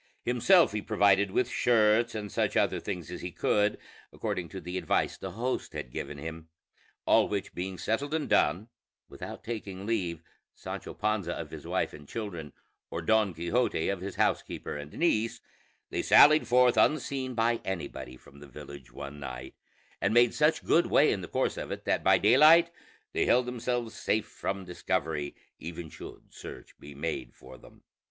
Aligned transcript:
Himself 0.23 0.71
he 0.71 0.81
provided 0.81 1.29
with 1.29 1.47
shirts 1.47 2.15
and 2.15 2.31
such 2.31 2.57
other 2.57 2.79
things 2.79 3.11
as 3.11 3.21
he 3.21 3.29
could, 3.29 3.77
according 4.11 4.49
to 4.49 4.59
the 4.59 4.75
advice 4.75 5.15
the 5.15 5.33
host 5.33 5.73
had 5.73 5.91
given 5.91 6.17
him; 6.17 6.49
all 7.05 7.27
which 7.27 7.53
being 7.53 7.77
settled 7.77 8.11
and 8.15 8.27
done, 8.27 8.69
without 9.07 9.43
taking 9.43 9.85
leave, 9.85 10.23
Sancho 10.55 10.95
Panza 10.95 11.33
of 11.33 11.51
his 11.51 11.67
wife 11.67 11.93
and 11.93 12.07
children, 12.07 12.51
or 12.89 13.03
Don 13.03 13.31
Quixote 13.35 13.89
of 13.89 14.01
his 14.01 14.15
housekeeper 14.15 14.75
and 14.75 14.91
niece, 14.93 15.39
they 15.91 16.01
sallied 16.01 16.47
forth 16.47 16.77
unseen 16.77 17.35
by 17.35 17.61
anybody 17.63 18.17
from 18.17 18.39
the 18.39 18.47
village 18.47 18.91
one 18.91 19.19
night, 19.19 19.53
and 20.01 20.15
made 20.15 20.33
such 20.33 20.65
good 20.65 20.87
way 20.87 21.11
in 21.13 21.21
the 21.21 21.27
course 21.27 21.57
of 21.57 21.69
it 21.69 21.85
that 21.85 22.03
by 22.03 22.17
daylight 22.17 22.71
they 23.13 23.27
held 23.27 23.45
themselves 23.45 23.93
safe 23.93 24.25
from 24.25 24.65
discovery, 24.65 25.35
even 25.59 25.91
should 25.91 26.33
search 26.33 26.73
be 26.79 26.95
made 26.95 27.35
for 27.35 27.59
them. 27.59 27.83